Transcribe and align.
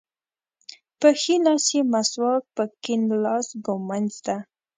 په 0.99 1.07
ښي 1.21 1.35
لاس 1.45 1.65
یې 1.75 1.81
مسواک 1.93 2.43
په 2.55 2.63
کیڼ 2.83 3.01
لاس 3.25 3.47
ږمونځ 3.65 4.11
ده. 4.25 4.37